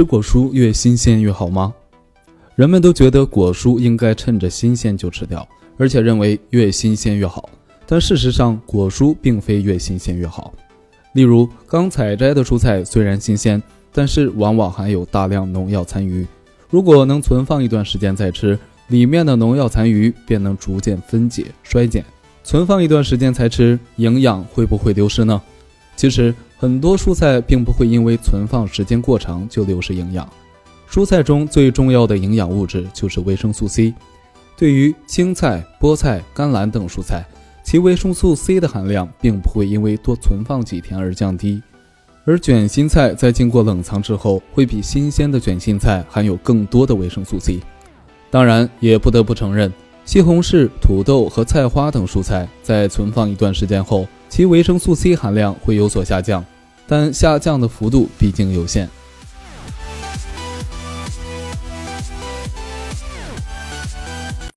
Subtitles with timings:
[0.00, 1.74] 吃果蔬越新鲜越好吗？
[2.54, 7.50] 人们都觉得果蔬应该趁着新鲜就吃掉，而且认为越新鲜越好。
[7.84, 10.54] 但事实上，果蔬并非越新鲜越好。
[11.12, 16.26] 例如，刚采摘的蔬菜虽然新鲜，但是往往含有大量农药残余。
[16.70, 18.58] 如果能存放一段时间再吃，
[18.88, 22.02] 里面的农药残余便能逐渐分解衰减。
[22.42, 25.42] 存放一段时间才吃，营养会不会流失呢？
[25.96, 30.28] 其实，很多蔬菜并不会因为存放时间过长就流失营养。
[30.90, 33.94] 蔬菜中最重要的营养物质就是维生素 C。
[34.56, 37.24] 对于青菜、菠菜、甘蓝等蔬菜，
[37.62, 41.62] 其维生素 C 的含量并不会因为多存放几天而降低。
[42.26, 47.60] 而卷心菜在经过冷藏之后，会比新鲜的卷心菜含有更多的维生素 C。
[48.30, 49.72] 当然，也不得不承认，
[50.04, 56.42] 西红柿、土豆和菜花等蔬菜在存放一段时间后，其维生素 C 含量会有所下降，
[56.86, 58.88] 但下降的幅度毕竟有限。